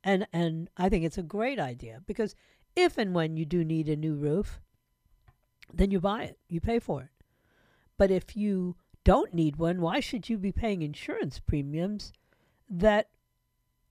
[0.04, 2.36] And and I think it's a great idea because
[2.76, 4.62] if and when you do need a new roof,
[5.74, 7.26] then you buy it, you pay for it.
[7.98, 8.78] But if you
[9.10, 12.13] don't need one, why should you be paying insurance premiums
[12.69, 13.10] that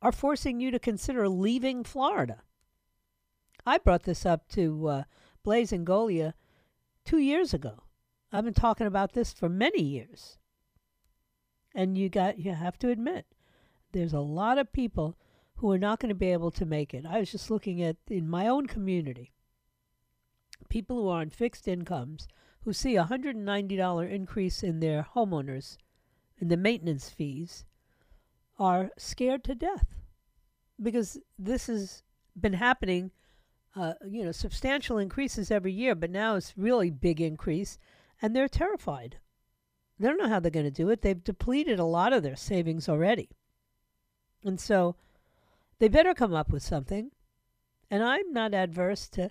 [0.00, 2.44] are forcing you to consider leaving Florida?
[3.66, 5.02] I brought this up to uh,
[5.42, 6.35] Blaise and Golia
[7.04, 7.83] two years ago.
[8.31, 10.38] I've been talking about this for many years.
[11.74, 13.26] And you got you have to admit
[13.90, 15.18] there's a lot of people
[15.57, 17.04] who are not going to be able to make it.
[17.04, 19.33] I was just looking at in my own community
[20.68, 22.28] people who are on fixed incomes
[22.64, 25.77] who see a $190 increase in their homeowners
[26.40, 27.64] and the maintenance fees
[28.59, 29.94] are scared to death.
[30.81, 32.03] Because this has
[32.38, 33.11] been happening
[33.77, 37.79] uh, you know substantial increases every year but now it's really big increase
[38.21, 39.18] and they're terrified.
[39.99, 41.03] They don't know how they're going to do it.
[41.03, 43.31] They've depleted a lot of their savings already.
[44.44, 44.97] And so
[45.79, 47.11] they better come up with something.
[47.90, 49.31] And i'm not adverse to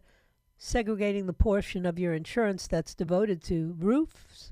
[0.57, 4.51] segregating the portion of your insurance that's devoted to roofs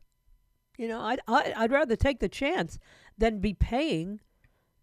[0.78, 2.78] you know i'd, I'd rather take the chance
[3.18, 4.20] than be paying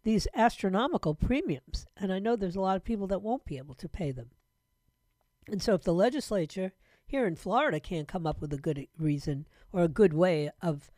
[0.03, 1.87] these astronomical premiums.
[1.97, 4.31] And I know there's a lot of people that won't be able to pay them.
[5.49, 6.73] And so if the legislature
[7.07, 10.91] here in Florida can't come up with a good reason or a good way of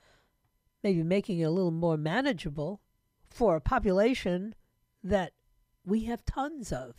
[0.83, 2.81] maybe making it a little more manageable
[3.31, 4.55] for a population
[5.03, 5.33] that
[5.85, 6.95] we have tons of.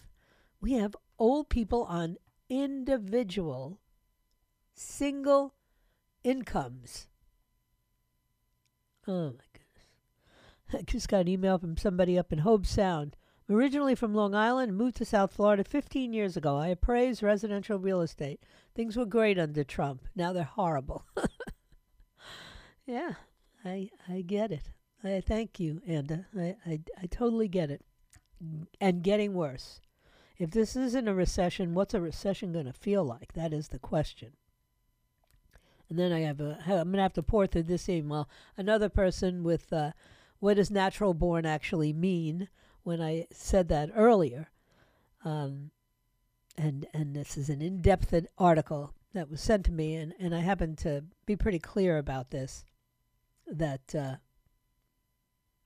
[0.60, 2.18] We have old people on
[2.50, 3.80] individual
[4.74, 5.54] single
[6.24, 7.08] incomes.
[9.08, 10.74] Oh my goodness.
[10.74, 13.16] I just got an email from somebody up in Hobe Sound.
[13.48, 16.58] I'm originally from Long Island moved to South Florida 15 years ago.
[16.58, 18.42] I appraised residential real estate.
[18.74, 20.08] Things were great under Trump.
[20.16, 21.06] Now they're horrible.
[22.88, 23.14] yeah,
[23.64, 24.72] I I get it.
[25.04, 26.26] I thank you, Anda.
[26.36, 27.82] I, I, I totally get it.
[28.82, 29.80] And getting worse.
[30.38, 33.34] If this isn't a recession, what's a recession going to feel like?
[33.34, 34.34] That is the question.
[35.90, 38.28] And then I have a, I'm going to have to pour through this email.
[38.58, 39.92] Another person with uh,
[40.40, 42.50] what does natural born actually mean
[42.84, 44.50] when I said that earlier.
[45.24, 45.72] Um,
[46.58, 50.40] and and this is an in-depth article that was sent to me, and, and I
[50.40, 52.66] happen to be pretty clear about this,
[53.48, 54.16] that uh,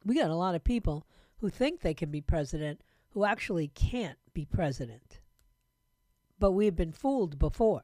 [0.06, 1.06] we got a lot of people
[1.38, 5.20] who think they can be president who actually can't be president.
[6.38, 7.84] But we've been fooled before.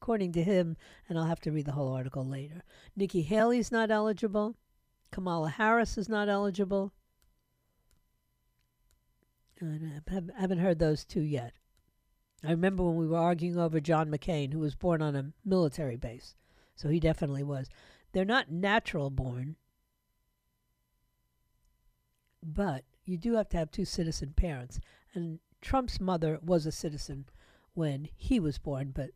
[0.00, 0.76] According to him,
[1.08, 2.62] and I'll have to read the whole article later,
[2.96, 4.56] Nikki Haley's not eligible.
[5.10, 6.92] Kamala Harris is not eligible.
[9.60, 10.00] I
[10.38, 11.52] haven't heard those two yet.
[12.44, 15.96] I remember when we were arguing over John McCain, who was born on a military
[15.96, 16.36] base.
[16.76, 17.68] So he definitely was.
[18.12, 19.56] They're not natural born,
[22.40, 24.80] but you do have to have two citizen parents.
[25.14, 27.26] And Trump's mother was a citizen
[27.74, 29.10] when he was born, but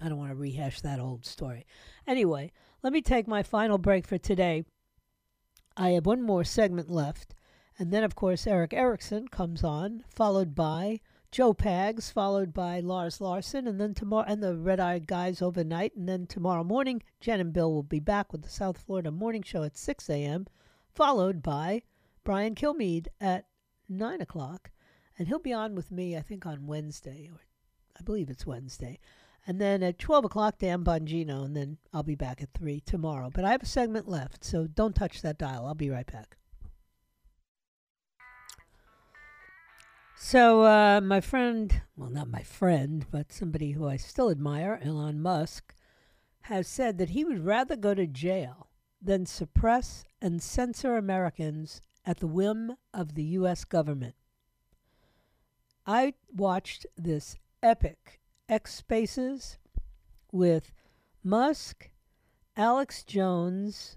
[0.00, 1.66] I don't want to rehash that old story.
[2.06, 2.52] Anyway,
[2.82, 4.64] let me take my final break for today
[5.76, 7.34] I have one more segment left.
[7.78, 11.00] And then, of course, Erick Erickson comes on, followed by
[11.30, 15.96] Joe Pags, followed by Lars Larson, and then tomorrow, and the Red Eyed Guys overnight.
[15.96, 19.42] And then tomorrow morning, Jen and Bill will be back with the South Florida Morning
[19.42, 20.46] Show at 6 a.m.,
[20.94, 21.82] followed by
[22.24, 23.46] Brian Kilmeade at
[23.88, 24.70] 9 o'clock.
[25.18, 27.40] And he'll be on with me, I think, on Wednesday, or
[27.98, 28.98] I believe it's Wednesday.
[29.46, 33.30] And then at 12 o'clock, Dan Bongino, and then I'll be back at 3 tomorrow.
[33.32, 35.66] But I have a segment left, so don't touch that dial.
[35.66, 36.36] I'll be right back.
[40.16, 45.20] So, uh, my friend, well, not my friend, but somebody who I still admire, Elon
[45.20, 45.74] Musk,
[46.42, 48.68] has said that he would rather go to jail
[49.00, 53.64] than suppress and censor Americans at the whim of the U.S.
[53.64, 54.14] government.
[55.86, 59.58] I watched this epic X Spaces
[60.30, 60.72] with
[61.24, 61.90] Musk,
[62.56, 63.96] Alex Jones.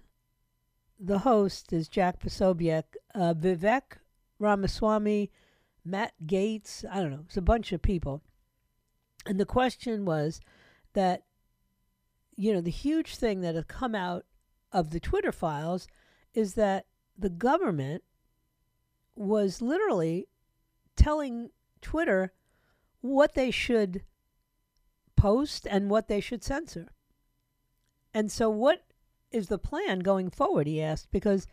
[0.99, 3.97] The host is Jack Posobiec, uh, Vivek
[4.39, 5.31] Ramaswamy,
[5.83, 6.85] Matt Gaetz.
[6.89, 7.23] I don't know.
[7.25, 8.21] It's a bunch of people.
[9.25, 10.39] And the question was
[10.93, 11.23] that,
[12.35, 14.25] you know, the huge thing that has come out
[14.71, 15.87] of the Twitter files
[16.33, 16.85] is that
[17.17, 18.03] the government
[19.15, 20.27] was literally
[20.95, 21.49] telling
[21.81, 22.33] Twitter
[23.01, 24.03] what they should
[25.15, 26.89] post and what they should censor.
[28.13, 28.83] And so, what
[29.31, 30.67] is the plan going forward?
[30.67, 31.47] He asked, because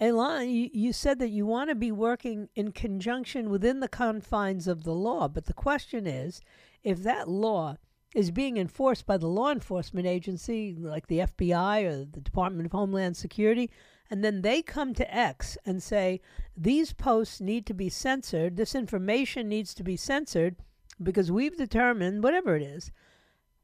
[0.00, 4.84] Elon, you, said that you want to be working in conjunction within the confines of
[4.84, 5.28] the law.
[5.28, 6.40] But the question is
[6.82, 7.76] if that law
[8.14, 12.72] is being enforced by the law enforcement agency, like the FBI or the Department of
[12.72, 13.70] Homeland Security,
[14.10, 16.20] and then they come to X and say,
[16.56, 20.56] these posts need to be censored, this information needs to be censored
[21.02, 22.90] because we've determined, whatever it is,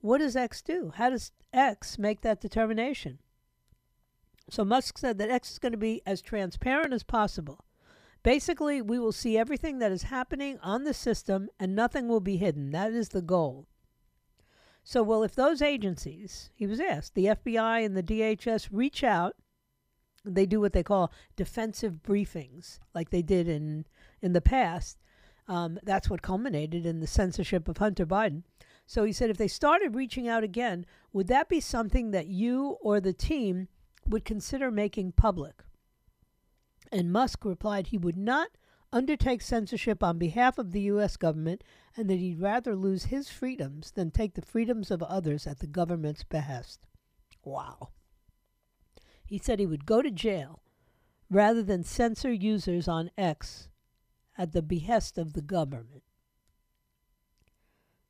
[0.00, 0.92] what does X do?
[0.94, 3.18] How does X make that determination?
[4.48, 7.64] So Musk said that X is going to be as transparent as possible.
[8.22, 12.36] Basically, we will see everything that is happening on the system and nothing will be
[12.36, 12.70] hidden.
[12.70, 13.66] That is the goal.
[14.84, 19.34] So, well, if those agencies, he was asked, the FBI and the DHS reach out,
[20.34, 23.86] they do what they call defensive briefings, like they did in,
[24.20, 24.98] in the past,
[25.48, 28.42] um, that's what culminated in the censorship of Hunter Biden.
[28.86, 32.76] So he said, if they started reaching out again, would that be something that you
[32.80, 33.68] or the team
[34.06, 35.62] would consider making public?
[36.92, 38.48] And Musk replied he would not
[38.92, 41.16] undertake censorship on behalf of the U.S.
[41.16, 41.64] government
[41.96, 45.66] and that he'd rather lose his freedoms than take the freedoms of others at the
[45.66, 46.80] government's behest.
[47.44, 47.90] Wow.
[49.26, 50.62] He said he would go to jail
[51.28, 53.68] rather than censor users on X
[54.38, 56.04] at the behest of the government.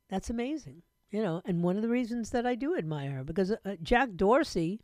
[0.09, 3.51] That's amazing, you know, and one of the reasons that I do admire her because
[3.51, 4.79] uh, Jack Dorsey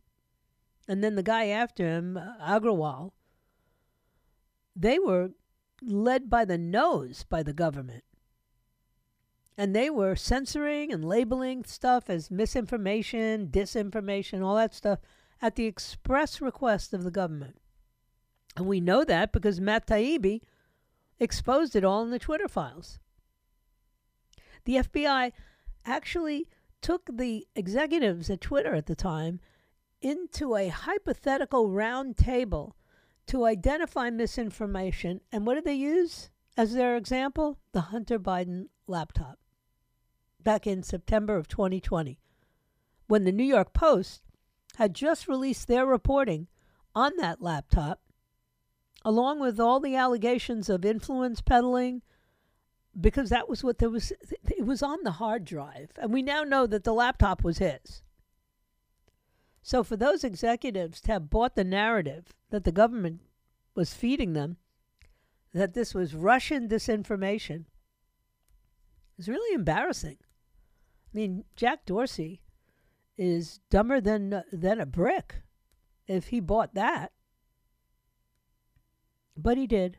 [0.87, 3.11] and then the guy after him, uh, Agrawal,
[4.75, 5.31] they were
[5.81, 8.03] led by the nose by the government.
[9.55, 14.99] And they were censoring and labeling stuff as misinformation, disinformation, all that stuff
[15.43, 17.57] at the express request of the government.
[18.55, 20.39] And we know that because Matt Taibbi
[21.19, 22.97] exposed it all in the Twitter files.
[24.63, 25.33] The FBI
[25.85, 26.47] actually
[26.81, 29.41] took the executives at Twitter at the time
[30.01, 32.77] into a hypothetical round table
[33.27, 35.19] to identify misinformation.
[35.29, 37.59] And what did they use as their example?
[37.73, 39.39] The Hunter Biden laptop
[40.41, 42.17] back in September of 2020,
[43.07, 44.23] when the New York Post
[44.77, 46.47] had just released their reporting
[46.95, 48.01] on that laptop,
[49.03, 52.01] along with all the allegations of influence peddling,
[52.99, 54.11] because that was what there was.
[54.43, 55.91] It was on the hard drive.
[55.97, 58.03] And we now know that the laptop was his.
[59.61, 63.21] So, for those executives to have bought the narrative that the government
[63.75, 64.57] was feeding them,
[65.53, 67.65] that this was Russian disinformation,
[69.17, 70.17] is really embarrassing.
[70.21, 72.42] I mean, Jack Dorsey
[73.17, 75.41] is dumber than than a brick
[76.07, 77.11] if he bought that.
[79.35, 79.97] But he did.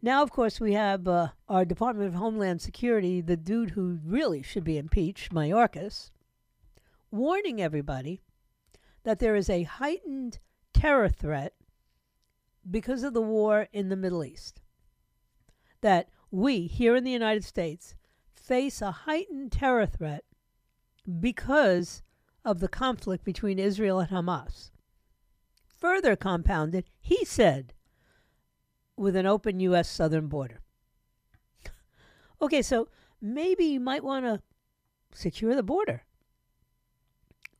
[0.00, 4.42] Now, of course, we have uh, our Department of Homeland Security, the dude who really
[4.42, 6.10] should be impeached, Mayorkas,
[7.10, 8.20] warning everybody
[9.02, 10.38] that there is a heightened
[10.72, 11.54] terror threat
[12.70, 14.60] because of the war in the Middle East.
[15.80, 17.94] That we here in the United States
[18.34, 20.24] face a heightened terror threat
[21.20, 22.02] because
[22.44, 24.70] of the conflict between Israel and Hamas.
[25.66, 27.74] Further compounded, he said,
[28.96, 29.88] with an open U.S.
[29.88, 30.60] southern border.
[32.42, 32.88] okay, so
[33.20, 34.42] maybe you might want to
[35.12, 36.04] secure the border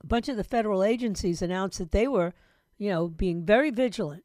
[0.02, 2.34] a bunch of the federal agencies announced that they were,
[2.76, 4.24] you know, being very vigilant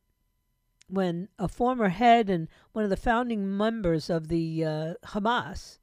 [0.88, 5.80] when a former head and one of the founding members of the uh, Hamas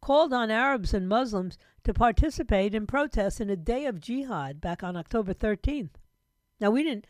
[0.00, 4.82] called on Arabs and Muslims to participate in protests in a day of jihad back
[4.82, 5.90] on October 13th.
[6.60, 7.06] Now, we didn't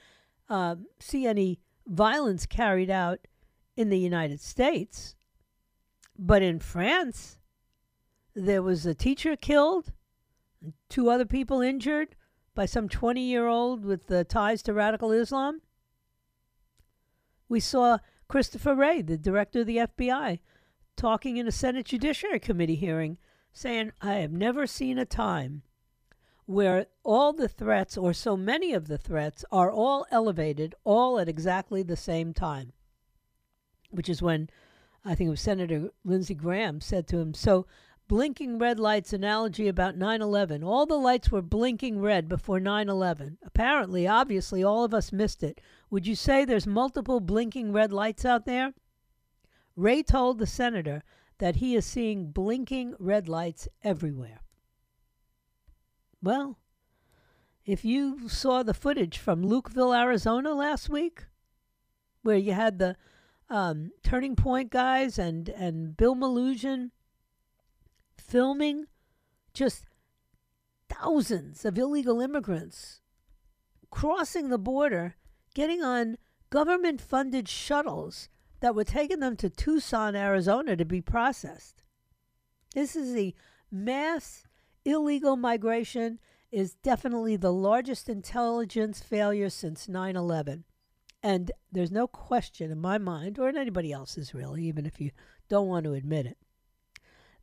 [0.48, 3.20] uh, see any violence carried out
[3.76, 5.14] in the United States,
[6.18, 7.38] but in France,
[8.34, 9.92] there was a teacher killed
[10.88, 12.16] two other people injured
[12.54, 15.60] by some 20 year old with uh, ties to radical Islam.
[17.48, 17.98] We saw
[18.28, 20.40] Christopher Wray, the director of the FBI,
[20.96, 23.18] talking in a Senate Judiciary Committee hearing,
[23.54, 25.62] saying, I have never seen a time
[26.44, 31.28] where all the threats, or so many of the threats, are all elevated, all at
[31.28, 32.72] exactly the same time.
[33.90, 34.50] Which is when
[35.04, 37.66] I think it was Senator Lindsey Graham said to him, So
[38.08, 40.64] blinking red lights analogy about 9 11.
[40.64, 43.38] All the lights were blinking red before 9 11.
[43.44, 45.60] Apparently, obviously, all of us missed it.
[45.90, 48.74] Would you say there's multiple blinking red lights out there?
[49.76, 51.02] Wray told the senator
[51.38, 54.40] that he is seeing blinking red lights everywhere.
[56.22, 56.58] Well,
[57.64, 61.26] if you saw the footage from Lukeville, Arizona last week,
[62.22, 62.96] where you had the
[63.50, 66.90] um, Turning Point guys and, and Bill Melugin
[68.16, 68.86] filming
[69.52, 69.86] just
[70.88, 73.00] thousands of illegal immigrants
[73.90, 75.16] crossing the border,
[75.54, 76.16] getting on
[76.50, 78.28] government funded shuttles
[78.64, 81.82] that were taking them to Tucson, Arizona to be processed.
[82.74, 83.34] This is the
[83.70, 84.46] mass
[84.86, 86.18] illegal migration
[86.50, 90.64] is definitely the largest intelligence failure since 9/11.
[91.22, 95.10] And there's no question in my mind or in anybody else's really, even if you
[95.50, 96.38] don't want to admit it,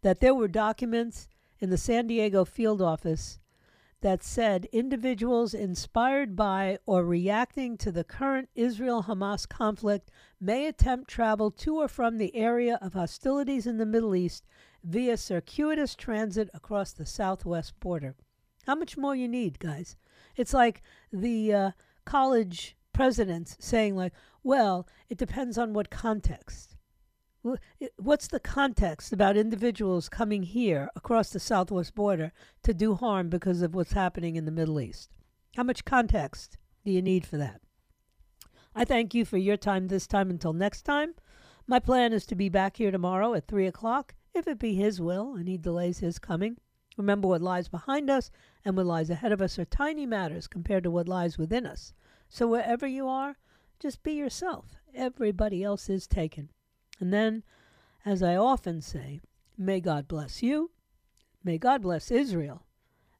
[0.02, 1.28] that there were documents
[1.60, 3.40] in the San Diego field office
[4.02, 11.10] that said individuals inspired by or reacting to the current Israel Hamas conflict may attempt
[11.10, 14.46] travel to or from the area of hostilities in the Middle East
[14.84, 18.16] via circuitous transit across the southwest border.
[18.66, 19.96] How much more you need, guys?
[20.36, 20.82] It's like
[21.12, 21.72] the uh,
[22.06, 26.76] college presidents saying like, well, it depends on what context.
[27.98, 33.64] What's the context about individuals coming here across the southwest border to do harm because
[33.64, 35.10] of what's happening in the Middle East?
[35.56, 37.62] How much context do you need for that?
[38.76, 41.16] I thank you for your time this time until next time.
[41.66, 45.02] My plan is to be back here tomorrow at 3 o'clock, if it be His
[45.02, 46.58] will and He delays His coming.
[46.96, 48.30] Remember, what lies behind us
[48.64, 51.94] and what lies ahead of us are tiny matters compared to what lies within us.
[52.30, 53.38] So wherever you are,
[53.80, 54.76] just be yourself.
[54.94, 56.50] Everybody else is taken.
[57.02, 57.44] And then,
[58.06, 59.20] as I often say,
[59.58, 60.72] may God bless you,
[61.44, 62.64] may God bless Israel,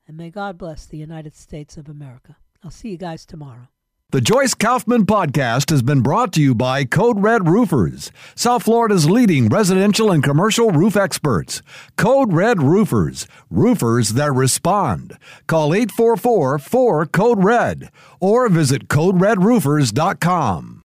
[0.08, 2.38] and may God bless the United States of America.
[2.64, 3.70] I'll see you guys tomorrow.
[4.12, 9.10] The Joyce Kaufman podcast has been brought to you by Code Red Roofers, South Florida's
[9.10, 11.62] leading residential and commercial roof experts.
[11.96, 15.18] Code Red Roofers, roofers that respond.
[15.48, 20.78] Call 844 4 Code Red or visit CodeRedRoofers.com.